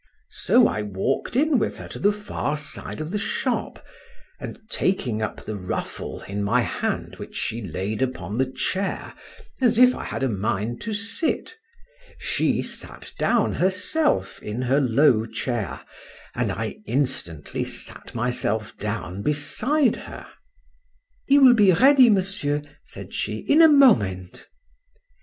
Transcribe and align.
—So 0.31 0.67
I 0.67 0.81
walk'd 0.81 1.35
in 1.35 1.59
with 1.59 1.77
her 1.77 1.87
to 1.89 1.99
the 1.99 2.11
far 2.11 2.57
side 2.57 3.01
of 3.01 3.11
the 3.11 3.19
shop: 3.19 3.85
and 4.39 4.59
taking 4.67 5.21
up 5.21 5.45
the 5.45 5.55
ruffle 5.55 6.21
in 6.23 6.41
my 6.43 6.61
hand 6.61 7.17
which 7.17 7.35
she 7.35 7.61
laid 7.61 8.01
upon 8.01 8.39
the 8.39 8.47
chair, 8.51 9.13
as 9.61 9.77
if 9.77 9.93
I 9.93 10.03
had 10.05 10.23
a 10.23 10.27
mind 10.27 10.81
to 10.81 10.95
sit, 10.95 11.55
she 12.17 12.63
sat 12.63 13.13
down 13.19 13.53
herself 13.53 14.41
in 14.41 14.63
her 14.63 14.81
low 14.81 15.27
chair, 15.27 15.81
and 16.33 16.51
I 16.51 16.77
instantly 16.87 17.63
sat 17.63 18.15
myself 18.15 18.75
down 18.79 19.21
beside 19.21 19.97
her. 19.97 20.25
—He 21.27 21.37
will 21.37 21.53
be 21.53 21.73
ready, 21.73 22.09
Monsieur, 22.09 22.63
said 22.83 23.13
she, 23.13 23.37
in 23.37 23.61
a 23.61 23.67
moment. 23.69 24.47